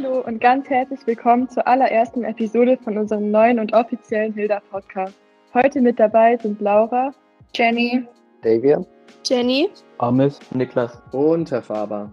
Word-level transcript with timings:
Hallo 0.00 0.20
und 0.20 0.40
ganz 0.40 0.68
herzlich 0.68 1.04
willkommen 1.06 1.48
zur 1.48 1.66
allerersten 1.66 2.22
Episode 2.22 2.78
von 2.84 2.96
unserem 2.98 3.32
neuen 3.32 3.58
und 3.58 3.72
offiziellen 3.72 4.32
Hilda-Podcast. 4.32 5.14
Heute 5.54 5.80
mit 5.80 5.98
dabei 5.98 6.36
sind 6.36 6.60
Laura, 6.60 7.10
Jenny, 7.52 8.06
Davian, 8.42 8.86
Jenny, 9.24 9.68
Amis, 9.98 10.38
Niklas 10.54 11.02
und 11.10 11.50
Herr 11.50 11.62
Faber. 11.62 12.12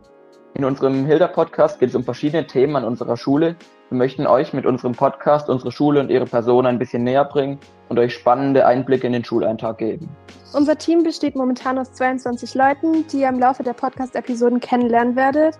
In 0.56 0.66
unserem 0.66 1.06
Hilda-Podcast 1.06 1.80
geht 1.80 1.90
es 1.90 1.96
um 1.96 2.04
verschiedene 2.04 2.48
Themen 2.48 2.76
an 2.76 2.86
unserer 2.86 3.18
Schule. 3.18 3.56
Wir 3.90 3.98
möchten 4.00 4.26
euch 4.26 4.52
mit 4.52 4.66
unserem 4.66 4.94
Podcast 4.94 5.48
unsere 5.48 5.72
Schule 5.72 6.00
und 6.00 6.10
ihre 6.10 6.26
Person 6.26 6.66
ein 6.66 6.80
bisschen 6.80 7.04
näher 7.04 7.26
bringen 7.26 7.60
und 7.90 8.00
euch 8.00 8.16
spannende 8.16 8.66
Einblicke 8.66 9.06
in 9.06 9.14
den 9.14 9.24
Schuleintrag 9.24 9.78
geben. 9.78 10.10
Unser 10.54 10.76
Team 10.76 11.04
besteht 11.04 11.36
momentan 11.36 11.78
aus 11.78 11.94
22 11.94 12.56
Leuten, 12.56 13.06
die 13.10 13.20
ihr 13.20 13.30
im 13.30 13.38
Laufe 13.38 13.62
der 13.62 13.74
Podcast-Episoden 13.74 14.60
kennenlernen 14.60 15.16
werdet. 15.16 15.56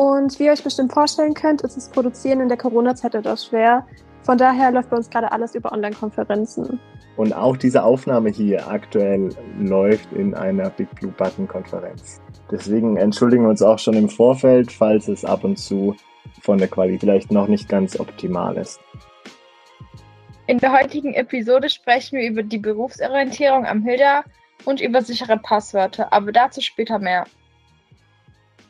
Und 0.00 0.38
wie 0.38 0.44
ihr 0.44 0.52
euch 0.52 0.64
bestimmt 0.64 0.94
vorstellen 0.94 1.34
könnt, 1.34 1.60
ist 1.60 1.76
das 1.76 1.90
Produzieren 1.90 2.40
in 2.40 2.48
der 2.48 2.56
Corona-Zeit 2.56 3.14
etwas 3.14 3.44
schwer. 3.44 3.86
Von 4.22 4.38
daher 4.38 4.70
läuft 4.70 4.88
bei 4.88 4.96
uns 4.96 5.10
gerade 5.10 5.30
alles 5.30 5.54
über 5.54 5.72
Online-Konferenzen. 5.72 6.80
Und 7.18 7.34
auch 7.34 7.54
diese 7.54 7.82
Aufnahme 7.82 8.30
hier 8.30 8.66
aktuell 8.66 9.28
läuft 9.58 10.10
in 10.14 10.34
einer 10.34 10.70
Big 10.70 10.88
Blue 10.94 11.12
Button 11.12 11.46
Konferenz. 11.46 12.22
Deswegen 12.50 12.96
entschuldigen 12.96 13.42
wir 13.42 13.50
uns 13.50 13.60
auch 13.60 13.78
schon 13.78 13.92
im 13.92 14.08
Vorfeld, 14.08 14.72
falls 14.72 15.06
es 15.06 15.22
ab 15.22 15.44
und 15.44 15.58
zu 15.58 15.94
von 16.40 16.56
der 16.56 16.68
Qualität 16.68 17.00
vielleicht 17.00 17.30
noch 17.30 17.48
nicht 17.48 17.68
ganz 17.68 18.00
optimal 18.00 18.56
ist. 18.56 18.80
In 20.46 20.56
der 20.56 20.72
heutigen 20.72 21.12
Episode 21.12 21.68
sprechen 21.68 22.18
wir 22.18 22.26
über 22.26 22.42
die 22.42 22.56
Berufsorientierung 22.56 23.66
am 23.66 23.82
Hilda 23.82 24.24
und 24.64 24.80
über 24.80 25.02
sichere 25.02 25.36
Passwörter, 25.36 26.10
aber 26.10 26.32
dazu 26.32 26.62
später 26.62 26.98
mehr. 26.98 27.26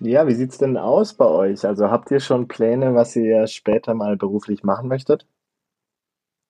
Ja, 0.02 0.26
wie 0.26 0.34
sieht's 0.34 0.56
denn 0.56 0.78
aus 0.78 1.12
bei 1.12 1.26
euch? 1.26 1.66
Also 1.66 1.90
habt 1.90 2.10
ihr 2.10 2.20
schon 2.20 2.48
Pläne, 2.48 2.94
was 2.94 3.14
ihr 3.16 3.46
später 3.46 3.92
mal 3.92 4.16
beruflich 4.16 4.62
machen 4.64 4.88
möchtet? 4.88 5.26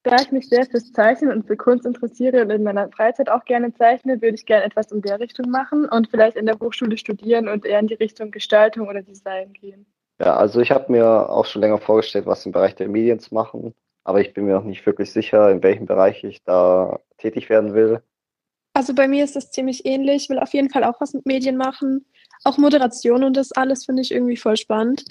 Da 0.05 0.17
ich 0.17 0.31
mich 0.31 0.49
sehr 0.49 0.65
fürs 0.65 0.93
Zeichnen 0.93 1.33
und 1.33 1.47
für 1.47 1.57
Kunst 1.57 1.85
interessiere 1.85 2.43
und 2.43 2.51
in 2.51 2.63
meiner 2.63 2.89
Freizeit 2.91 3.29
auch 3.29 3.45
gerne 3.45 3.75
zeichne, 3.75 4.23
würde 4.23 4.37
ich 4.37 4.47
gerne 4.47 4.65
etwas 4.65 4.93
in 4.93 5.03
der 5.03 5.19
Richtung 5.19 5.51
machen 5.51 5.85
und 5.87 6.09
vielleicht 6.09 6.37
in 6.37 6.47
der 6.47 6.59
Hochschule 6.59 6.97
studieren 6.97 7.49
und 7.49 7.67
eher 7.67 7.81
in 7.81 7.89
die 7.89 7.95
Richtung 7.95 8.31
Gestaltung 8.31 8.89
oder 8.89 9.03
Design 9.03 9.53
gehen. 9.53 9.85
Ja, 10.21 10.37
also 10.37 10.61
ich 10.61 10.71
habe 10.71 10.93
mir 10.93 11.29
auch 11.29 11.45
schon 11.45 11.61
länger 11.61 11.79
vorgestellt, 11.79 12.27
was 12.27 12.47
im 12.47 12.53
Bereich 12.53 12.77
der 12.77 12.89
Medien 12.89 13.19
zu 13.19 13.35
machen, 13.35 13.75
aber 14.05 14.21
ich 14.21 14.33
bin 14.33 14.45
mir 14.45 14.55
noch 14.55 14.65
nicht 14.65 14.87
wirklich 14.87 15.11
sicher, 15.13 15.51
in 15.51 15.63
welchem 15.63 15.87
Bereich 15.87 16.23
ich 16.23 16.45
da 16.45 17.01
tätig 17.19 17.51
werden 17.51 17.75
will. 17.75 18.01
Also 18.73 18.95
bei 18.95 19.09
mir 19.09 19.25
ist 19.25 19.37
das 19.37 19.51
ziemlich 19.51 19.85
ähnlich. 19.85 20.25
Ich 20.25 20.31
will 20.31 20.39
auf 20.39 20.55
jeden 20.55 20.71
Fall 20.71 20.85
auch 20.85 21.01
was 21.01 21.13
mit 21.13 21.27
Medien 21.27 21.57
machen. 21.57 22.07
Auch 22.45 22.57
Moderation 22.57 23.25
und 23.25 23.37
das 23.37 23.53
alles 23.53 23.85
finde 23.85 24.03
ich 24.03 24.13
irgendwie 24.13 24.37
voll 24.37 24.57
spannend. 24.57 25.05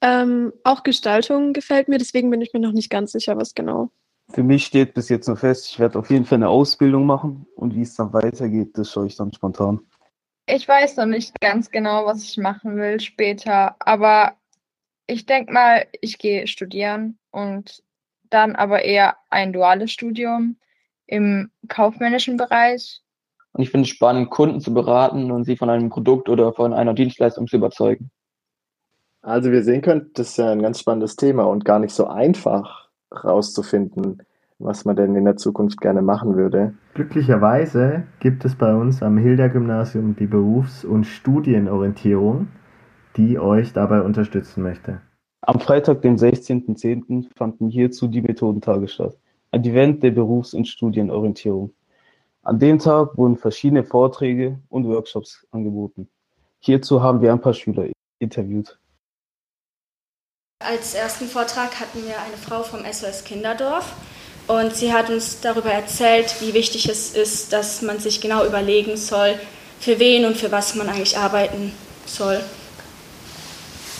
Ähm, 0.00 0.52
auch 0.64 0.82
Gestaltung 0.82 1.52
gefällt 1.52 1.88
mir, 1.88 1.98
deswegen 1.98 2.30
bin 2.30 2.42
ich 2.42 2.52
mir 2.52 2.60
noch 2.60 2.72
nicht 2.72 2.90
ganz 2.90 3.12
sicher, 3.12 3.36
was 3.36 3.54
genau. 3.54 3.90
Für 4.30 4.42
mich 4.42 4.66
steht 4.66 4.94
bis 4.94 5.08
jetzt 5.08 5.28
nur 5.28 5.36
fest, 5.36 5.70
ich 5.70 5.78
werde 5.78 5.98
auf 5.98 6.10
jeden 6.10 6.24
Fall 6.24 6.36
eine 6.36 6.48
Ausbildung 6.48 7.06
machen 7.06 7.46
und 7.56 7.74
wie 7.74 7.82
es 7.82 7.94
dann 7.94 8.12
weitergeht, 8.12 8.76
das 8.76 8.90
schaue 8.90 9.06
ich 9.06 9.16
dann 9.16 9.32
spontan. 9.32 9.80
Ich 10.46 10.66
weiß 10.68 10.96
noch 10.96 11.06
nicht 11.06 11.38
ganz 11.40 11.70
genau, 11.70 12.04
was 12.04 12.22
ich 12.22 12.36
machen 12.36 12.76
will 12.76 13.00
später, 13.00 13.76
aber 13.78 14.34
ich 15.06 15.24
denke 15.24 15.52
mal, 15.52 15.86
ich 16.00 16.18
gehe 16.18 16.46
studieren 16.46 17.18
und 17.30 17.82
dann 18.30 18.56
aber 18.56 18.84
eher 18.84 19.16
ein 19.30 19.52
duales 19.52 19.90
Studium 19.92 20.56
im 21.06 21.50
kaufmännischen 21.68 22.36
Bereich. 22.36 23.02
Und 23.52 23.62
ich 23.62 23.70
finde 23.70 23.84
es 23.84 23.90
spannend, 23.90 24.30
Kunden 24.30 24.60
zu 24.60 24.74
beraten 24.74 25.30
und 25.30 25.44
sie 25.44 25.56
von 25.56 25.70
einem 25.70 25.88
Produkt 25.88 26.28
oder 26.28 26.52
von 26.52 26.72
einer 26.72 26.94
Dienstleistung 26.94 27.46
zu 27.46 27.56
überzeugen. 27.56 28.10
Also 29.22 29.50
wie 29.50 29.56
ihr 29.56 29.64
sehen 29.64 29.80
könnt, 29.80 30.18
das 30.18 30.30
ist 30.30 30.36
ja 30.36 30.50
ein 30.50 30.60
ganz 30.60 30.80
spannendes 30.80 31.16
Thema 31.16 31.44
und 31.44 31.64
gar 31.64 31.78
nicht 31.78 31.94
so 31.94 32.06
einfach 32.06 32.88
rauszufinden, 33.10 34.22
was 34.58 34.84
man 34.84 34.96
denn 34.96 35.14
in 35.14 35.24
der 35.24 35.36
Zukunft 35.36 35.80
gerne 35.80 36.02
machen 36.02 36.36
würde. 36.36 36.74
Glücklicherweise 36.94 38.04
gibt 38.20 38.44
es 38.44 38.54
bei 38.54 38.74
uns 38.74 39.02
am 39.02 39.16
Hilda-Gymnasium 39.16 40.16
die 40.16 40.26
Berufs- 40.26 40.84
und 40.84 41.04
Studienorientierung, 41.04 42.48
die 43.16 43.38
euch 43.38 43.72
dabei 43.72 44.02
unterstützen 44.02 44.62
möchte. 44.62 45.00
Am 45.40 45.60
Freitag, 45.60 46.02
dem 46.02 46.16
16.10., 46.16 47.28
fanden 47.36 47.68
hierzu 47.68 48.08
die 48.08 48.22
Methodentage 48.22 48.88
statt. 48.88 49.16
Ein 49.54 49.64
Event 49.64 50.02
der 50.02 50.10
Berufs- 50.10 50.52
und 50.52 50.66
Studienorientierung. 50.66 51.72
An 52.42 52.58
dem 52.58 52.80
Tag 52.80 53.16
wurden 53.16 53.36
verschiedene 53.36 53.84
Vorträge 53.84 54.58
und 54.68 54.84
Workshops 54.88 55.46
angeboten. 55.52 56.08
Hierzu 56.58 57.00
haben 57.00 57.22
wir 57.22 57.30
ein 57.30 57.40
paar 57.40 57.54
Schüler 57.54 57.86
interviewt. 58.18 58.76
Als 60.58 60.96
ersten 60.96 61.26
Vortrag 61.26 61.78
hatten 61.78 62.04
wir 62.04 62.20
eine 62.20 62.36
Frau 62.36 62.64
vom 62.64 62.80
SOS 62.80 63.22
Kinderdorf 63.22 63.94
und 64.48 64.74
sie 64.74 64.92
hat 64.92 65.08
uns 65.08 65.40
darüber 65.40 65.70
erzählt, 65.70 66.34
wie 66.40 66.52
wichtig 66.52 66.88
es 66.88 67.14
ist, 67.14 67.52
dass 67.52 67.80
man 67.80 68.00
sich 68.00 68.20
genau 68.20 68.44
überlegen 68.44 68.96
soll, 68.96 69.38
für 69.78 70.00
wen 70.00 70.24
und 70.24 70.36
für 70.36 70.50
was 70.50 70.74
man 70.74 70.88
eigentlich 70.88 71.16
arbeiten 71.16 71.70
soll. 72.06 72.40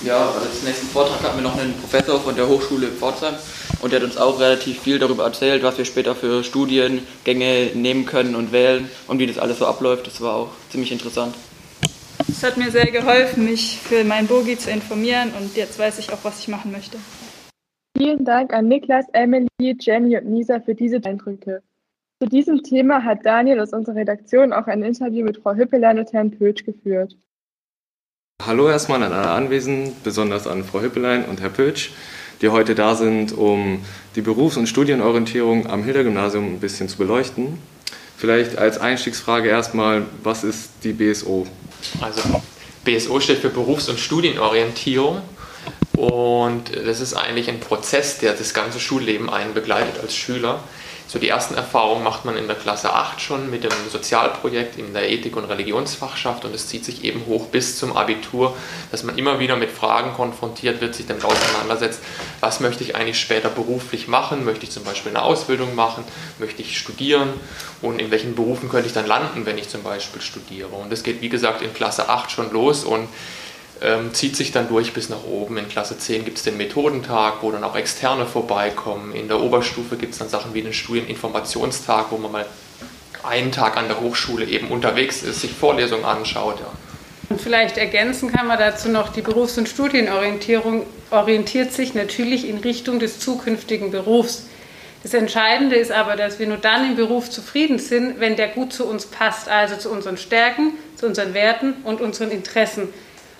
Ja, 0.03 0.31
als 0.31 0.63
nächsten 0.65 0.87
Vortrag 0.87 1.23
hatten 1.23 1.39
wir 1.39 1.43
noch 1.43 1.59
einen 1.59 1.73
Professor 1.75 2.21
von 2.21 2.35
der 2.35 2.49
Hochschule 2.49 2.89
Pforzheim 2.89 3.35
und 3.81 3.93
der 3.93 4.01
hat 4.01 4.07
uns 4.07 4.17
auch 4.17 4.41
relativ 4.41 4.81
viel 4.81 4.99
darüber 4.99 5.25
erzählt, 5.25 5.63
was 5.63 5.79
wir 5.79 5.85
später 5.85 6.15
für 6.15 6.43
Studiengänge 6.43 7.71
nehmen 7.75 8.05
können 8.05 8.35
und 8.35 8.53
wählen 8.53 8.89
und 9.07 9.19
wie 9.19 9.27
das 9.27 9.39
alles 9.39 9.59
so 9.59 9.67
abläuft. 9.67 10.07
Das 10.07 10.21
war 10.21 10.35
auch 10.35 10.51
ziemlich 10.71 10.93
interessant. 10.93 11.35
Es 12.29 12.43
hat 12.43 12.57
mir 12.57 12.71
sehr 12.71 12.91
geholfen, 12.91 13.45
mich 13.45 13.79
für 13.79 14.05
mein 14.05 14.27
Bogi 14.27 14.59
zu 14.59 14.71
informieren 14.71 15.33
und 15.39 15.57
jetzt 15.57 15.79
weiß 15.79 15.99
ich 15.99 16.13
auch, 16.13 16.19
was 16.23 16.41
ich 16.41 16.49
machen 16.49 16.73
möchte. 16.73 16.99
Vielen 17.97 18.25
Dank 18.25 18.53
an 18.53 18.69
Niklas, 18.69 19.07
Emily, 19.13 19.49
Jenny 19.61 20.17
und 20.17 20.27
Nisa 20.27 20.61
für 20.61 20.75
diese 20.75 21.03
Eindrücke. 21.05 21.63
Zu 22.21 22.29
diesem 22.29 22.63
Thema 22.63 23.05
hat 23.05 23.25
Daniel 23.25 23.61
aus 23.61 23.73
unserer 23.73 23.97
Redaktion 23.97 24.53
auch 24.53 24.67
ein 24.67 24.83
Interview 24.83 25.25
mit 25.25 25.39
Frau 25.39 25.55
Hüppelein 25.55 25.99
und 25.99 26.13
Herrn 26.13 26.31
Pötsch 26.31 26.65
geführt. 26.65 27.17
Hallo 28.47 28.69
erstmal 28.69 29.03
an 29.03 29.15
alle 29.15 29.31
Anwesenden, 29.31 29.97
besonders 30.05 30.47
an 30.47 30.65
Frau 30.65 30.83
Hüppelein 30.83 31.25
und 31.25 31.41
Herr 31.41 31.49
Pötsch, 31.49 31.93
die 32.43 32.51
heute 32.51 32.75
da 32.75 32.95
sind, 32.95 33.33
um 33.33 33.83
die 34.17 34.21
Berufs- 34.21 34.59
und 34.59 34.67
Studienorientierung 34.67 35.67
am 35.71 35.83
Hilder-Gymnasium 35.83 36.45
ein 36.45 36.61
bisschen 36.61 36.91
zu 36.91 36.99
beleuchten. 36.99 37.59
Vielleicht 38.19 38.59
als 38.59 38.77
Einstiegsfrage 38.77 39.49
erstmal, 39.49 40.03
was 40.23 40.45
ist 40.45 40.69
die 40.83 40.93
BSO? 40.93 41.47
Also 42.03 42.21
BSO 42.85 43.19
steht 43.21 43.39
für 43.39 43.49
Berufs- 43.49 43.89
und 43.89 43.99
Studienorientierung 43.99 45.23
und 45.97 46.65
das 46.85 47.01
ist 47.01 47.15
eigentlich 47.15 47.49
ein 47.49 47.61
Prozess, 47.61 48.19
der 48.19 48.35
das 48.35 48.53
ganze 48.53 48.79
Schulleben 48.79 49.31
einen 49.31 49.55
begleitet 49.55 50.03
als 50.03 50.15
Schüler. 50.15 50.63
So 51.07 51.19
die 51.19 51.29
ersten 51.29 51.55
Erfahrungen 51.55 52.03
macht 52.03 52.25
man 52.25 52.37
in 52.37 52.47
der 52.47 52.57
Klasse 52.57 52.93
8 52.93 53.21
schon 53.21 53.51
mit 53.51 53.63
dem 53.63 53.71
Sozialprojekt 53.91 54.79
in 54.79 54.95
der 54.95 55.11
Ethik- 55.11 55.37
und 55.37 55.45
Religionsfachschaft 55.45 56.45
und 56.45 56.55
es 56.55 56.67
zieht 56.69 56.85
sich 56.85 57.05
eben 57.05 57.27
hoch 57.27 57.47
bis 57.49 57.79
zum 57.79 57.95
Abitur, 57.95 58.57
dass 58.91 59.03
man 59.03 59.19
immer 59.19 59.39
wieder 59.39 59.57
mit 59.57 59.71
Fragen 59.71 60.15
konfrontiert 60.15 60.81
wird, 60.81 60.95
sich 60.95 61.07
damit 61.07 61.25
auseinandersetzt, 61.25 62.01
was 62.41 62.61
möchte 62.61 62.85
ich 62.85 62.97
eigentlich 62.97 63.21
später 63.21 63.51
beruflich 63.51 64.09
machen? 64.09 64.45
Möchte 64.45 64.65
ich 64.65 64.71
zum 64.71 64.85
Beispiel 64.85 65.11
eine 65.11 65.23
Ausbildung 65.23 65.75
machen? 65.75 66.05
Möchte 66.39 66.63
ich 66.63 66.79
studieren? 66.79 67.29
Und 67.83 68.01
in 68.01 68.11
welchen 68.11 68.35
Berufen 68.35 68.71
könnte 68.71 68.87
ich 68.87 68.95
dann 68.95 69.07
landen, 69.07 69.45
wenn 69.45 69.59
ich 69.59 69.69
zum 69.69 69.83
Beispiel 69.83 70.23
studiere? 70.23 70.69
Und 70.69 70.91
das 70.91 71.03
geht, 71.03 71.21
wie 71.21 71.29
gesagt, 71.29 71.61
in 71.61 71.75
Klasse 71.75 72.09
8 72.09 72.31
schon 72.31 72.51
los 72.51 72.83
und 72.83 73.09
ähm, 73.85 74.15
zieht 74.15 74.37
sich 74.37 74.51
dann 74.51 74.69
durch 74.69 74.93
bis 74.93 75.09
nach 75.09 75.25
oben. 75.25 75.57
In 75.59 75.69
Klasse 75.69 75.99
10 75.99 76.25
gibt 76.25 76.39
es 76.39 76.45
den 76.45 76.57
Methodentag, 76.57 77.43
wo 77.43 77.51
dann 77.51 77.65
auch 77.65 77.77
Externe 77.77 78.27
vorbeikommen. 78.27 79.15
In 79.15 79.29
der 79.29 79.41
Oberstufe 79.41 79.97
gibt 79.97 80.13
es 80.13 80.19
dann 80.19 80.29
Sachen 80.29 80.55
wie 80.55 80.63
den 80.63 80.73
Studieninformationstag, 80.73 82.07
wo 82.11 82.17
man 82.17 82.33
mal 82.33 82.47
einen 83.23 83.53
Tag 83.53 83.77
an 83.77 83.89
der 83.89 84.01
Hochschule 84.01 84.45
eben 84.45 84.69
unterwegs 84.69 85.23
ist, 85.23 85.41
sich 85.41 85.53
Vorlesungen 85.53 86.05
anschaut. 86.05 86.61
Ja. 86.61 86.67
Und 87.31 87.41
vielleicht 87.41 87.79
ergänzen 87.79 88.31
kann 88.31 88.47
man 88.47 88.59
dazu 88.59 88.89
noch, 88.89 89.11
die 89.11 89.23
Berufs- 89.23 89.57
und 89.59 89.69
Studienorientierung 89.69 90.85
orientiert 91.11 91.73
sich 91.73 91.95
natürlich 91.95 92.49
in 92.49 92.59
Richtung 92.59 92.99
des 92.99 93.19
zukünftigen 93.19 93.91
Berufs. 93.91 94.47
Das 95.03 95.15
Entscheidende 95.15 95.77
ist 95.77 95.93
aber, 95.93 96.17
dass 96.17 96.39
wir 96.39 96.47
nur 96.47 96.57
dann 96.57 96.91
im 96.91 96.97
Beruf 96.97 97.29
zufrieden 97.31 97.79
sind, 97.79 98.21
wenn 98.21 98.37
der 98.37 98.49
gut 98.49 98.73
zu 98.73 98.87
uns 98.87 99.07
passt, 99.07 99.49
also 99.49 99.77
zu 99.77 99.91
unseren 99.91 100.17
Stärken, 100.17 100.73
zu 100.97 101.07
unseren 101.07 101.35
Werten 101.35 101.75
und 101.85 102.01
unseren 102.01 102.31
Interessen. 102.31 102.89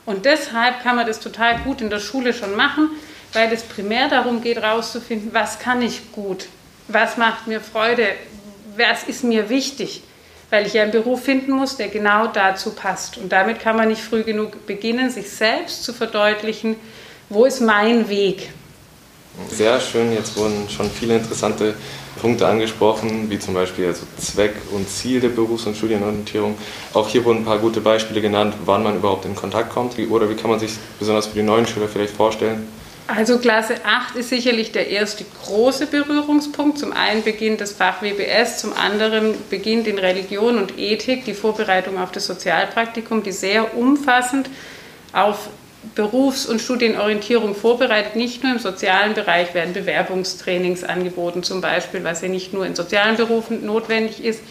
Und 0.07 0.25
deshalb 0.25 0.83
kann 0.83 0.97
man 0.97 1.07
das 1.07 1.21
total 1.21 1.59
gut 1.61 1.81
in 1.81 1.91
der 1.91 2.01
Schule 2.01 2.33
schon 2.35 2.55
machen, 2.57 2.91
weil 3.33 3.53
es 3.53 3.63
primär 3.63 4.09
darum 4.09 4.43
geht, 4.43 4.57
herauszufinden, 4.57 5.31
was 5.33 5.59
kann 5.59 5.83
ich 5.83 6.13
gut, 6.13 6.47
was 6.89 7.17
macht 7.17 7.47
mir 7.47 7.61
Freude, 7.61 8.09
was 8.77 9.05
ist 9.05 9.25
mir 9.25 9.49
wichtig, 9.49 10.03
weil 10.51 10.67
ich 10.67 10.75
ja 10.75 10.83
einen 10.83 10.93
Beruf 10.93 11.25
finden 11.25 11.53
muss, 11.53 11.77
der 11.77 11.89
genau 11.89 12.27
dazu 12.27 12.71
passt. 12.71 13.19
Und 13.19 13.33
damit 13.33 13.61
kann 13.61 13.77
man 13.77 13.89
nicht 13.89 14.03
früh 14.03 14.23
genug 14.23 14.67
beginnen, 14.67 15.11
sich 15.11 15.31
selbst 15.31 15.85
zu 15.85 15.93
verdeutlichen, 15.93 16.77
wo 17.29 17.45
ist 17.45 17.61
mein 17.61 18.09
Weg. 18.09 18.51
Sehr 19.51 19.81
schön, 19.81 20.13
jetzt 20.13 20.37
wurden 20.37 20.69
schon 20.69 20.91
viele 20.91 21.17
interessante 21.17 21.75
Punkte 22.21 22.47
angesprochen, 22.47 23.31
wie 23.31 23.39
zum 23.39 23.55
Beispiel 23.55 23.87
also 23.87 24.03
Zweck 24.19 24.55
und 24.73 24.89
Ziel 24.89 25.21
der 25.21 25.29
Berufs- 25.29 25.67
und 25.67 25.77
Studienorientierung. 25.77 26.57
Auch 26.93 27.09
hier 27.09 27.25
wurden 27.25 27.39
ein 27.39 27.45
paar 27.45 27.59
gute 27.59 27.81
Beispiele 27.81 28.21
genannt, 28.21 28.55
wann 28.65 28.83
man 28.83 28.97
überhaupt 28.97 29.25
in 29.25 29.35
Kontakt 29.35 29.71
kommt 29.71 29.99
oder 30.11 30.29
wie 30.31 30.35
kann 30.35 30.51
man 30.51 30.61
sich 30.61 30.73
besonders 30.99 31.27
für 31.27 31.35
die 31.35 31.43
neuen 31.43 31.67
Schüler 31.67 31.89
vielleicht 31.89 32.15
vorstellen, 32.15 32.67
Also 33.07 33.39
Klasse 33.39 33.77
8 33.85 34.17
ist 34.17 34.31
sicherlich 34.31 34.73
der 34.73 34.89
erste 34.89 35.27
große 35.45 35.87
Berührungspunkt. 35.87 36.79
Zum 36.79 36.93
einen 36.93 37.23
beginnt 37.23 37.61
das 37.61 37.73
Fach 37.73 38.01
WBS, 38.01 38.61
zum 38.61 38.73
anderen 38.73 39.35
beginnt 39.51 39.87
in 39.87 39.99
Religion 39.99 40.57
und 40.57 40.79
Ethik 40.79 41.27
die 41.27 41.35
Vorbereitung 41.35 41.99
auf 41.99 42.13
das 42.13 42.27
Sozialpraktikum, 42.27 43.23
die 43.23 43.33
sehr 43.33 43.77
umfassend 43.77 44.49
auf 45.13 45.51
Berufs- 45.95 46.47
und 46.47 46.61
Studienorientierung 46.61 47.55
vorbereitet. 47.55 48.17
Nicht 48.17 48.43
nur 48.43 48.53
im 48.53 48.59
sozialen 48.59 49.15
Bereich 49.15 49.55
werden 49.55 49.75
Bewerbungstrainings 49.75 50.85
angeboten, 50.85 51.43
zum 51.43 51.61
Beispiel, 51.61 52.05
was 52.05 52.23
ja 52.23 52.29
nicht 52.29 52.53
nur 52.53 52.67
in 52.67 52.75
sozialen 52.75 53.17
Berufen 53.17 53.65
notwendig 53.65 54.25
ist. 54.25 54.43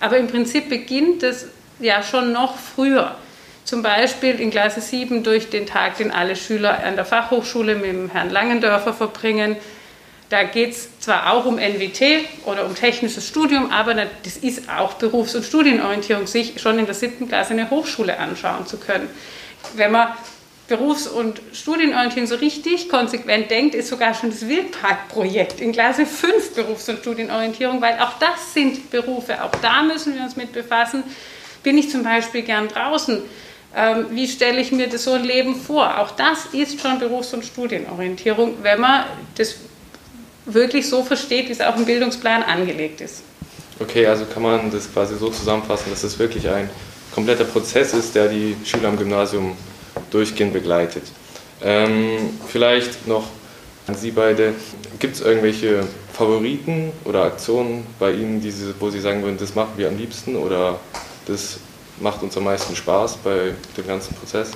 Aber 0.00 0.18
im 0.18 0.26
Prinzip 0.26 0.68
beginnt 0.68 1.22
es 1.22 1.46
ja 1.78 2.02
schon 2.02 2.32
noch 2.32 2.56
früher. 2.56 3.16
Zum 3.64 3.82
Beispiel 3.82 4.40
in 4.40 4.50
Klasse 4.50 4.80
7 4.80 5.24
durch 5.24 5.50
den 5.50 5.66
Tag, 5.66 5.98
den 5.98 6.10
alle 6.12 6.36
Schüler 6.36 6.84
an 6.84 6.94
der 6.94 7.04
Fachhochschule 7.04 7.74
mit 7.74 7.86
dem 7.86 8.10
Herrn 8.10 8.30
Langendörfer 8.30 8.92
verbringen. 8.92 9.56
Da 10.28 10.42
geht 10.42 10.70
es 10.70 10.98
zwar 11.00 11.32
auch 11.32 11.46
um 11.46 11.56
NWT 11.56 12.24
oder 12.46 12.66
um 12.66 12.74
technisches 12.74 13.26
Studium, 13.26 13.70
aber 13.70 13.94
das 13.94 14.36
ist 14.36 14.68
auch 14.68 14.94
Berufs- 14.94 15.34
und 15.34 15.44
Studienorientierung, 15.44 16.26
sich 16.26 16.60
schon 16.60 16.78
in 16.78 16.86
der 16.86 16.94
siebten 16.94 17.28
Klasse 17.28 17.52
eine 17.52 17.70
Hochschule 17.70 18.18
anschauen 18.18 18.66
zu 18.66 18.76
können. 18.76 19.08
Wenn 19.74 19.92
man 19.92 20.08
Berufs- 20.68 21.06
und 21.06 21.40
Studienorientierung 21.52 22.26
so 22.26 22.34
richtig 22.36 22.88
konsequent 22.88 23.50
denkt, 23.50 23.74
ist 23.74 23.88
sogar 23.88 24.14
schon 24.14 24.30
das 24.30 24.48
Wildparkprojekt 24.48 25.60
in 25.60 25.72
Klasse 25.72 26.06
5 26.06 26.54
Berufs- 26.54 26.88
und 26.88 26.98
Studienorientierung, 26.98 27.80
weil 27.80 27.98
auch 28.00 28.18
das 28.18 28.52
sind 28.52 28.90
Berufe, 28.90 29.42
auch 29.44 29.52
da 29.62 29.82
müssen 29.82 30.14
wir 30.14 30.22
uns 30.22 30.34
mit 30.36 30.52
befassen. 30.52 31.04
Bin 31.62 31.78
ich 31.78 31.90
zum 31.90 32.02
Beispiel 32.02 32.42
gern 32.42 32.68
draußen? 32.68 33.22
Ähm, 33.76 34.06
wie 34.10 34.26
stelle 34.26 34.60
ich 34.60 34.72
mir 34.72 34.88
das 34.88 35.04
so 35.04 35.12
ein 35.12 35.24
Leben 35.24 35.54
vor? 35.54 36.00
Auch 36.00 36.12
das 36.12 36.46
ist 36.52 36.80
schon 36.80 36.98
Berufs- 36.98 37.32
und 37.32 37.44
Studienorientierung, 37.44 38.54
wenn 38.62 38.80
man 38.80 39.04
das 39.36 39.56
wirklich 40.46 40.88
so 40.88 41.04
versteht, 41.04 41.48
wie 41.48 41.52
es 41.52 41.60
auch 41.60 41.76
im 41.76 41.84
Bildungsplan 41.84 42.42
angelegt 42.42 43.00
ist. 43.00 43.22
Okay, 43.78 44.06
also 44.06 44.24
kann 44.24 44.42
man 44.42 44.70
das 44.70 44.92
quasi 44.92 45.16
so 45.16 45.28
zusammenfassen, 45.28 45.90
dass 45.90 46.02
es 46.02 46.18
wirklich 46.18 46.48
ein 46.48 46.70
kompletter 47.12 47.44
Prozess 47.44 47.92
ist, 47.94 48.14
der 48.14 48.28
die 48.28 48.56
Schüler 48.64 48.88
am 48.88 48.96
Gymnasium 48.96 49.56
durchgehend 50.10 50.52
begleitet. 50.52 51.04
Ähm, 51.62 52.30
vielleicht 52.46 53.06
noch 53.06 53.24
an 53.86 53.94
Sie 53.94 54.10
beide, 54.10 54.54
gibt 54.98 55.14
es 55.14 55.20
irgendwelche 55.20 55.84
Favoriten 56.12 56.92
oder 57.04 57.24
Aktionen 57.24 57.86
bei 57.98 58.12
Ihnen, 58.12 58.40
die 58.40 58.50
Sie, 58.50 58.74
wo 58.80 58.90
Sie 58.90 59.00
sagen 59.00 59.22
würden, 59.22 59.38
das 59.38 59.54
machen 59.54 59.72
wir 59.76 59.88
am 59.88 59.96
liebsten 59.96 60.36
oder 60.36 60.80
das 61.26 61.58
macht 62.00 62.22
uns 62.22 62.36
am 62.36 62.44
meisten 62.44 62.74
Spaß 62.74 63.18
bei 63.18 63.52
dem 63.76 63.86
ganzen 63.86 64.14
Prozess? 64.14 64.50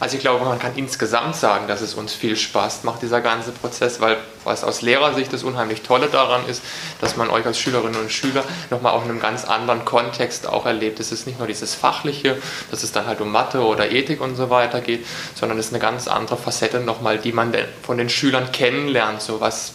Also 0.00 0.16
ich 0.16 0.22
glaube, 0.22 0.44
man 0.44 0.58
kann 0.58 0.72
insgesamt 0.76 1.36
sagen, 1.36 1.68
dass 1.68 1.80
es 1.80 1.94
uns 1.94 2.12
viel 2.12 2.36
Spaß 2.36 2.84
macht, 2.84 3.02
dieser 3.02 3.20
ganze 3.20 3.52
Prozess, 3.52 4.00
weil 4.00 4.16
was 4.44 4.64
aus 4.64 4.82
Lehrersicht 4.82 5.32
das 5.32 5.44
unheimlich 5.44 5.82
Tolle 5.82 6.08
daran 6.08 6.46
ist, 6.46 6.62
dass 7.00 7.16
man 7.16 7.30
euch 7.30 7.46
als 7.46 7.58
Schülerinnen 7.58 8.00
und 8.00 8.10
Schüler 8.10 8.44
nochmal 8.70 8.92
auch 8.92 9.04
in 9.04 9.10
einem 9.10 9.20
ganz 9.20 9.44
anderen 9.44 9.84
Kontext 9.84 10.46
auch 10.46 10.66
erlebt. 10.66 11.00
Es 11.00 11.12
ist 11.12 11.26
nicht 11.26 11.38
nur 11.38 11.46
dieses 11.46 11.74
Fachliche, 11.74 12.36
dass 12.70 12.82
es 12.82 12.92
dann 12.92 13.06
halt 13.06 13.20
um 13.20 13.30
Mathe 13.30 13.60
oder 13.64 13.90
Ethik 13.90 14.20
und 14.20 14.36
so 14.36 14.50
weiter 14.50 14.80
geht, 14.80 15.06
sondern 15.34 15.58
es 15.58 15.66
ist 15.66 15.72
eine 15.72 15.80
ganz 15.80 16.08
andere 16.08 16.36
Facette 16.36 16.80
nochmal, 16.80 17.18
die 17.18 17.32
man 17.32 17.54
von 17.82 17.96
den 17.96 18.10
Schülern 18.10 18.52
kennenlernt, 18.52 19.22
so 19.22 19.40
was 19.40 19.74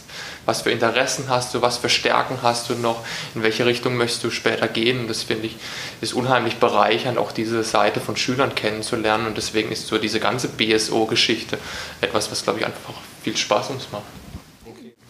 was 0.50 0.64
für 0.64 0.72
Interessen 0.72 1.26
hast 1.30 1.54
du, 1.54 1.62
was 1.62 1.78
für 1.78 1.90
Stärken 1.90 2.40
hast 2.42 2.72
du 2.72 2.74
noch, 2.74 3.06
in 3.36 3.44
welche 3.44 3.68
Richtung 3.68 3.96
möchtest 3.96 4.24
du 4.24 4.32
später 4.32 4.68
gehen. 4.68 5.02
Und 5.02 5.08
das 5.08 5.22
finde 5.22 5.46
ich 5.46 5.58
ist 6.02 6.14
unheimlich 6.14 6.58
bereichernd, 6.58 7.20
auch 7.20 7.32
diese 7.32 7.64
Seite 7.64 8.00
von 8.00 8.18
Schülern 8.18 8.56
kennenzulernen. 8.56 9.28
Und 9.28 9.38
deswegen 9.38 9.72
ist 9.72 9.86
so 9.86 10.00
diese 10.00 10.20
ganze 10.20 10.48
BSO-Geschichte 10.48 11.60
etwas, 12.02 12.32
was, 12.32 12.44
glaube 12.44 12.60
ich, 12.60 12.66
einfach 12.66 12.96
viel 13.24 13.38
Spaß 13.38 13.70
uns 13.70 13.88
macht. 13.92 14.04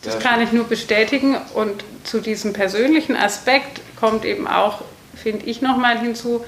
Das 0.01 0.19
kann 0.19 0.41
ich 0.41 0.51
nur 0.51 0.65
bestätigen. 0.65 1.37
Und 1.53 1.85
zu 2.03 2.19
diesem 2.19 2.51
persönlichen 2.51 3.15
Aspekt 3.15 3.79
kommt 3.97 4.25
eben 4.25 4.45
auch, 4.45 4.81
finde 5.15 5.45
ich, 5.45 5.61
nochmal 5.61 5.99
hinzu, 5.99 6.43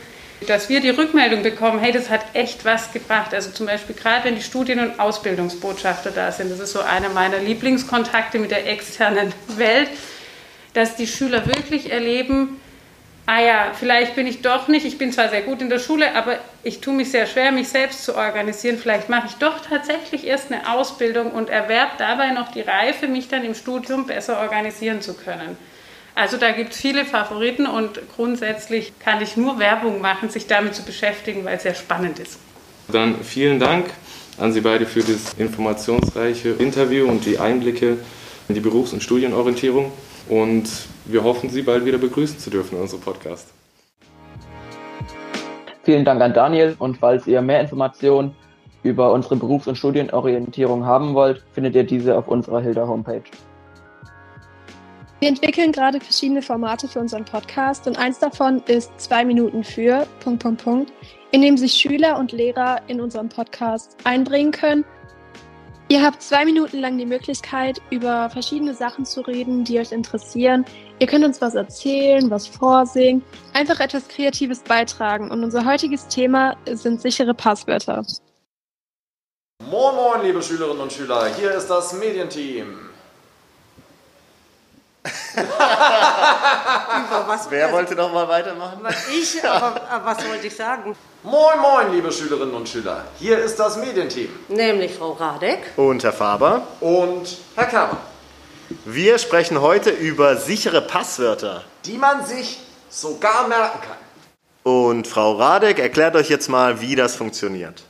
dass 0.47 0.69
wir 0.69 0.81
die 0.81 0.89
Rückmeldung 0.89 1.43
bekommen, 1.43 1.79
hey, 1.79 1.91
das 1.91 2.09
hat 2.09 2.21
echt 2.33 2.65
was 2.65 2.91
gebracht. 2.91 3.33
Also 3.33 3.51
zum 3.51 3.67
Beispiel 3.67 3.95
gerade, 3.95 4.25
wenn 4.25 4.35
die 4.35 4.41
Studien- 4.41 4.79
und 4.79 4.99
Ausbildungsbotschafter 4.99 6.11
da 6.11 6.31
sind, 6.31 6.51
das 6.51 6.59
ist 6.59 6.73
so 6.73 6.81
einer 6.81 7.09
meiner 7.09 7.37
Lieblingskontakte 7.37 8.39
mit 8.39 8.51
der 8.51 8.67
externen 8.67 9.33
Welt, 9.57 9.89
dass 10.73 10.95
die 10.95 11.07
Schüler 11.07 11.45
wirklich 11.45 11.91
erleben, 11.91 12.59
ah 13.27 13.39
ja, 13.39 13.71
vielleicht 13.77 14.15
bin 14.15 14.25
ich 14.25 14.41
doch 14.41 14.67
nicht, 14.67 14.85
ich 14.85 14.97
bin 14.97 15.11
zwar 15.11 15.29
sehr 15.29 15.43
gut 15.43 15.61
in 15.61 15.69
der 15.69 15.79
Schule, 15.79 16.15
aber 16.15 16.39
ich 16.63 16.81
tue 16.81 16.93
mich 16.93 17.11
sehr 17.11 17.27
schwer, 17.27 17.51
mich 17.51 17.69
selbst 17.69 18.03
zu 18.03 18.15
organisieren. 18.15 18.77
Vielleicht 18.77 19.09
mache 19.09 19.27
ich 19.27 19.35
doch 19.35 19.61
tatsächlich 19.61 20.25
erst 20.25 20.51
eine 20.51 20.73
Ausbildung 20.73 21.31
und 21.31 21.49
erwerbe 21.49 21.93
dabei 21.97 22.31
noch 22.31 22.51
die 22.51 22.61
Reife, 22.61 23.07
mich 23.07 23.27
dann 23.27 23.43
im 23.43 23.53
Studium 23.53 24.07
besser 24.07 24.39
organisieren 24.39 25.01
zu 25.01 25.13
können. 25.13 25.55
Also 26.15 26.37
da 26.37 26.51
gibt 26.51 26.73
es 26.73 26.81
viele 26.81 27.05
Favoriten 27.05 27.65
und 27.65 27.99
grundsätzlich 28.15 28.93
kann 28.99 29.21
ich 29.21 29.37
nur 29.37 29.59
Werbung 29.59 30.01
machen, 30.01 30.29
sich 30.29 30.47
damit 30.47 30.75
zu 30.75 30.83
beschäftigen, 30.83 31.45
weil 31.45 31.57
es 31.57 31.63
sehr 31.63 31.75
spannend 31.75 32.19
ist. 32.19 32.37
Dann 32.89 33.15
vielen 33.23 33.59
Dank 33.59 33.85
an 34.37 34.51
Sie 34.51 34.61
beide 34.61 34.85
für 34.85 34.99
das 34.99 35.33
informationsreiche 35.37 36.49
Interview 36.49 37.07
und 37.07 37.25
die 37.25 37.39
Einblicke 37.39 37.97
in 38.49 38.55
die 38.55 38.61
Berufs- 38.61 38.91
und 38.91 39.01
Studienorientierung. 39.01 39.91
Und 40.27 40.69
wir 41.05 41.23
hoffen, 41.23 41.49
Sie 41.49 41.61
bald 41.61 41.85
wieder 41.85 41.97
begrüßen 41.97 42.39
zu 42.39 42.49
dürfen 42.49 42.75
in 42.75 42.81
unserem 42.81 43.01
Podcast. 43.01 43.47
Vielen 45.83 46.05
Dank 46.05 46.21
an 46.21 46.33
Daniel 46.33 46.75
und 46.77 46.97
falls 46.97 47.25
ihr 47.25 47.41
mehr 47.41 47.61
Informationen 47.61 48.35
über 48.83 49.11
unsere 49.13 49.35
Berufs- 49.35 49.67
und 49.67 49.77
Studienorientierung 49.77 50.85
haben 50.85 51.13
wollt, 51.13 51.43
findet 51.53 51.75
ihr 51.75 51.83
diese 51.83 52.17
auf 52.17 52.27
unserer 52.27 52.61
Hilda 52.61 52.87
Homepage. 52.87 53.23
Wir 55.21 55.29
entwickeln 55.29 55.71
gerade 55.71 55.99
verschiedene 55.99 56.41
Formate 56.41 56.87
für 56.87 56.97
unseren 56.97 57.25
Podcast 57.25 57.85
und 57.85 57.95
eins 57.95 58.17
davon 58.17 58.63
ist 58.65 58.89
zwei 58.99 59.23
Minuten 59.23 59.63
für 59.63 60.07
Punkt, 60.19 60.41
Punkt, 60.41 60.63
Punkt, 60.63 60.93
in 61.29 61.43
dem 61.43 61.57
sich 61.57 61.73
Schüler 61.73 62.17
und 62.17 62.31
Lehrer 62.31 62.81
in 62.87 62.99
unserem 62.99 63.29
Podcast 63.29 63.97
einbringen 64.03 64.49
können. 64.51 64.83
Ihr 65.89 66.01
habt 66.01 66.23
zwei 66.23 66.43
Minuten 66.43 66.79
lang 66.79 66.97
die 66.97 67.05
Möglichkeit, 67.05 67.79
über 67.91 68.31
verschiedene 68.31 68.73
Sachen 68.73 69.05
zu 69.05 69.21
reden, 69.21 69.63
die 69.63 69.79
euch 69.79 69.91
interessieren. 69.91 70.65
Ihr 70.97 71.05
könnt 71.05 71.23
uns 71.23 71.39
was 71.39 71.53
erzählen, 71.53 72.31
was 72.31 72.47
vorsingen, 72.47 73.23
einfach 73.53 73.79
etwas 73.79 74.07
Kreatives 74.07 74.63
beitragen. 74.63 75.29
Und 75.29 75.43
unser 75.43 75.65
heutiges 75.65 76.07
Thema 76.07 76.57
sind 76.65 76.99
sichere 76.99 77.35
Passwörter. 77.35 78.03
Moin, 79.69 79.95
moin, 79.95 80.23
liebe 80.23 80.41
Schülerinnen 80.41 80.81
und 80.81 80.91
Schüler, 80.91 81.27
hier 81.35 81.51
ist 81.51 81.67
das 81.67 81.93
Medienteam. 81.93 82.90
Was, 87.27 87.49
Wer 87.49 87.65
also, 87.65 87.77
wollte 87.77 87.95
noch 87.95 88.13
mal 88.13 88.27
weitermachen? 88.27 88.79
Ich, 89.11 89.43
aber, 89.43 89.81
aber 89.89 90.05
was 90.05 90.27
wollte 90.27 90.47
ich 90.47 90.55
sagen? 90.55 90.95
Moin, 91.23 91.59
moin, 91.59 91.91
liebe 91.91 92.11
Schülerinnen 92.11 92.53
und 92.55 92.67
Schüler. 92.67 93.05
Hier 93.19 93.37
ist 93.37 93.57
das 93.57 93.77
Medienteam. 93.77 94.29
Nämlich 94.47 94.95
Frau 94.95 95.11
Radek. 95.11 95.59
Und 95.75 96.03
Herr 96.03 96.13
Faber. 96.13 96.63
Und 96.79 97.37
Herr 97.55 97.65
Kerber. 97.65 97.97
Wir 98.85 99.17
sprechen 99.19 99.61
heute 99.61 99.89
über 99.89 100.37
sichere 100.37 100.81
Passwörter. 100.81 101.63
Die 101.85 101.97
man 101.97 102.25
sich 102.25 102.59
sogar 102.89 103.47
merken 103.47 103.79
kann. 103.81 103.97
Und 104.63 105.07
Frau 105.07 105.33
Radek 105.33 105.79
erklärt 105.79 106.15
euch 106.15 106.29
jetzt 106.29 106.49
mal, 106.49 106.81
wie 106.81 106.95
das 106.95 107.15
funktioniert. 107.15 107.83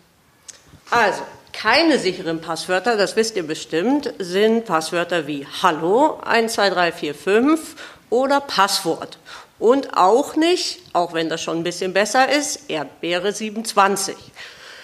Also, 0.89 1.21
keine 1.53 1.99
sicheren 1.99 2.41
Passwörter, 2.41 2.97
das 2.97 3.15
wisst 3.15 3.35
ihr 3.35 3.45
bestimmt, 3.45 4.13
sind 4.19 4.65
Passwörter 4.65 5.27
wie 5.27 5.45
Hallo 5.61 6.19
12345 6.23 7.75
oder 8.09 8.41
Passwort. 8.41 9.17
Und 9.59 9.95
auch 9.95 10.35
nicht, 10.35 10.79
auch 10.93 11.13
wenn 11.13 11.29
das 11.29 11.41
schon 11.41 11.57
ein 11.57 11.63
bisschen 11.63 11.93
besser 11.93 12.29
ist, 12.29 12.69
Erdbeere 12.69 13.31
27. 13.31 14.15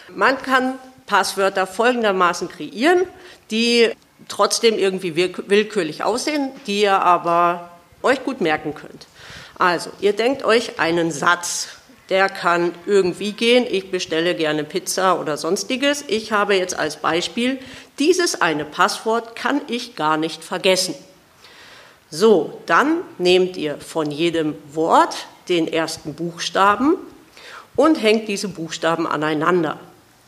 Man 0.09 0.41
kann 0.41 0.77
Passwörter 1.07 1.65
folgendermaßen 1.65 2.49
kreieren, 2.49 3.05
die 3.49 3.91
trotzdem 4.27 4.77
irgendwie 4.77 5.15
willkürlich 5.15 6.03
aussehen, 6.03 6.51
die 6.67 6.81
ihr 6.81 7.01
aber 7.01 7.71
euch 8.03 8.23
gut 8.23 8.41
merken 8.41 8.75
könnt. 8.75 9.07
Also, 9.57 9.89
ihr 9.99 10.13
denkt 10.13 10.43
euch 10.43 10.79
einen 10.79 11.11
Satz 11.11 11.69
der 12.09 12.29
kann 12.29 12.73
irgendwie 12.85 13.33
gehen. 13.33 13.65
Ich 13.69 13.91
bestelle 13.91 14.35
gerne 14.35 14.63
Pizza 14.63 15.19
oder 15.19 15.37
sonstiges. 15.37 16.05
Ich 16.07 16.31
habe 16.31 16.55
jetzt 16.55 16.77
als 16.77 16.97
Beispiel, 16.97 17.59
dieses 17.99 18.41
eine 18.41 18.65
Passwort 18.65 19.35
kann 19.35 19.61
ich 19.67 19.95
gar 19.95 20.17
nicht 20.17 20.43
vergessen. 20.43 20.95
So, 22.09 22.61
dann 22.65 23.01
nehmt 23.17 23.57
ihr 23.57 23.77
von 23.79 24.11
jedem 24.11 24.55
Wort 24.73 25.27
den 25.49 25.67
ersten 25.67 26.13
Buchstaben 26.13 26.95
und 27.75 28.01
hängt 28.01 28.27
diese 28.29 28.47
Buchstaben 28.47 29.05
aneinander. 29.05 29.79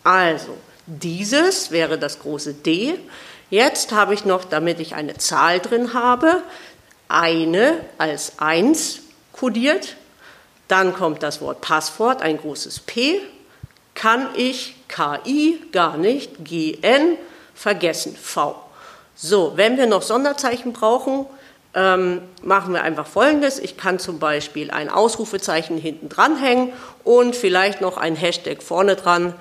Also, 0.03 0.57
dieses 0.85 1.71
wäre 1.71 1.97
das 1.97 2.19
große 2.19 2.53
D. 2.53 2.95
Jetzt 3.49 3.93
habe 3.93 4.13
ich 4.13 4.25
noch, 4.25 4.43
damit 4.43 4.79
ich 4.79 4.95
eine 4.95 5.17
Zahl 5.17 5.59
drin 5.59 5.93
habe, 5.93 6.43
eine 7.07 7.79
als 7.97 8.33
1 8.39 8.99
kodiert, 9.31 9.95
dann 10.69 10.93
kommt 10.93 11.23
das 11.23 11.41
Wort 11.41 11.59
Passwort, 11.59 12.21
ein 12.21 12.37
großes 12.37 12.79
P. 12.81 13.19
Kann 13.95 14.29
ich 14.35 14.75
KI 14.87 15.59
gar 15.73 15.97
nicht 15.97 16.45
GN 16.45 17.17
vergessen. 17.53 18.15
V. 18.15 18.55
So, 19.15 19.53
wenn 19.55 19.77
wir 19.77 19.87
noch 19.87 20.03
Sonderzeichen 20.03 20.71
brauchen, 20.71 21.25
ähm, 21.73 22.21
machen 22.41 22.73
wir 22.73 22.83
einfach 22.83 23.07
Folgendes. 23.07 23.59
Ich 23.59 23.77
kann 23.77 23.99
zum 23.99 24.19
Beispiel 24.19 24.71
ein 24.71 24.89
Ausrufezeichen 24.89 25.77
hinten 25.77 26.07
dranhängen 26.07 26.71
und 27.03 27.35
vielleicht 27.35 27.81
noch 27.81 27.97
ein 27.97 28.15
Hashtag 28.15 28.63
vorne 28.63 28.95
dran. 28.95 29.33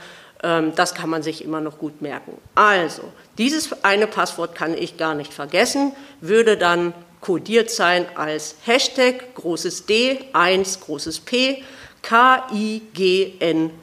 Ähm, 0.42 0.72
das 0.74 0.94
kann 0.94 1.10
man 1.10 1.22
sich 1.22 1.44
immer 1.44 1.60
noch 1.60 1.78
gut 1.78 2.02
merken. 2.02 2.38
Also, 2.54 3.02
dieses 3.36 3.84
eine 3.84 4.06
Passwort 4.06 4.54
kann 4.54 4.74
ich 4.74 4.96
gar 4.96 5.14
nicht 5.14 5.32
vergessen, 5.32 5.92
würde 6.20 6.56
dann 6.56 6.94
kodiert 7.20 7.70
sein 7.70 8.06
als 8.14 8.54
Hashtag 8.64 9.34
großes 9.34 9.84
D, 9.86 10.20
1 10.32 10.80
großes 10.80 11.20
P, 11.20 11.62
K-I-G-N-V 12.02 13.80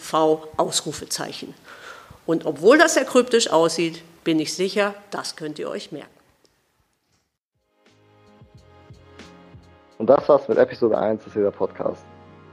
Ausrufezeichen. 0.57 1.53
Und 2.25 2.45
obwohl 2.45 2.77
das 2.77 2.95
sehr 2.95 3.05
kryptisch 3.05 3.49
aussieht, 3.51 4.01
bin 4.23 4.39
ich 4.39 4.53
sicher, 4.53 4.93
das 5.11 5.35
könnt 5.35 5.59
ihr 5.59 5.69
euch 5.69 5.91
merken. 5.91 6.09
Und 9.97 10.09
das 10.09 10.27
war's 10.27 10.47
mit 10.47 10.57
Episode 10.57 10.97
1 10.97 11.23
des 11.23 11.35
Jeder 11.35 11.51
Podcast. 11.51 12.03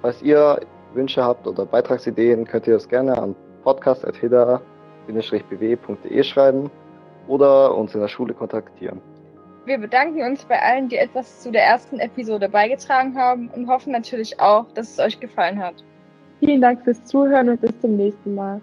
Falls 0.01 0.23
ihr 0.23 0.61
Wünsche 0.95 1.25
habt 1.25 1.47
oder 1.47 1.65
Beitragsideen, 1.65 2.47
könnt 2.47 2.67
ihr 2.67 2.75
das 2.75 2.87
gerne 2.89 3.17
an 3.17 3.35
podcast.heda-bw.de 3.65 6.23
schreiben 6.23 6.71
oder 7.29 7.75
uns 7.75 7.95
in 7.95 8.01
der 8.01 8.09
Schule 8.09 8.35
kontaktieren. 8.35 9.01
Wir 9.64 9.78
bedanken 9.78 10.23
uns 10.23 10.45
bei 10.45 10.61
allen, 10.61 10.88
die 10.88 10.97
etwas 10.97 11.40
zu 11.40 11.52
der 11.52 11.62
ersten 11.62 12.00
Episode 12.00 12.49
beigetragen 12.49 13.16
haben 13.16 13.49
und 13.49 13.69
hoffen 13.69 13.92
natürlich 13.92 14.40
auch, 14.40 14.66
dass 14.75 14.90
es 14.90 14.99
euch 14.99 15.21
gefallen 15.21 15.62
hat. 15.62 15.75
Vielen 16.40 16.61
Dank 16.61 16.83
fürs 16.83 17.04
Zuhören 17.04 17.49
und 17.49 17.61
bis 17.61 17.78
zum 17.81 17.97
nächsten 17.97 18.35
Mal. 18.35 18.61